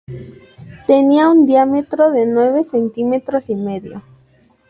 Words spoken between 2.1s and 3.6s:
nueve centímetros y